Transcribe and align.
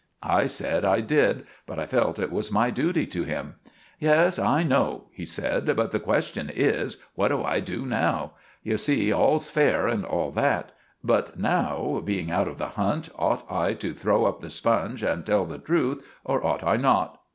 I 0.23 0.47
said 0.47 0.83
I 0.83 1.01
did, 1.01 1.45
but 1.67 1.77
I 1.77 1.85
felt 1.85 2.17
it 2.17 2.31
was 2.31 2.51
my 2.51 2.71
duty 2.71 3.05
to 3.05 3.21
him. 3.21 3.57
"Yes, 3.99 4.39
I 4.39 4.63
know," 4.63 5.03
he 5.11 5.25
said; 5.27 5.75
"but 5.75 5.91
the 5.91 5.99
question 5.99 6.49
is, 6.49 6.97
What 7.13 7.27
do 7.27 7.43
I 7.43 7.59
do 7.59 7.85
now? 7.85 8.31
You 8.63 8.77
see 8.77 9.11
'all's 9.13 9.47
fair' 9.47 9.87
and 9.87 10.03
all 10.03 10.31
that; 10.31 10.71
but 11.03 11.37
now, 11.37 12.01
being 12.03 12.31
out 12.31 12.47
of 12.47 12.57
the 12.57 12.69
hunt, 12.69 13.09
ought 13.15 13.45
I 13.47 13.73
to 13.75 13.93
throw 13.93 14.25
up 14.25 14.41
the 14.41 14.49
sponge 14.49 15.03
and 15.03 15.23
tell 15.23 15.45
the 15.45 15.59
truth, 15.59 16.03
or 16.23 16.43
ought 16.43 16.63
I 16.63 16.77
not?" 16.77 17.21